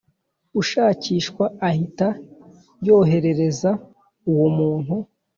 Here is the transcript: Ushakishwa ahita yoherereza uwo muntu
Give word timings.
Ushakishwa 0.61 1.45
ahita 1.69 2.07
yoherereza 2.87 3.71
uwo 4.31 4.47
muntu 4.57 4.95